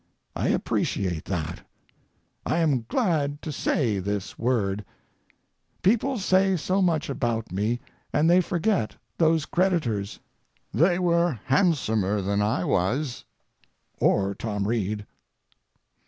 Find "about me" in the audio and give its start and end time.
7.07-7.79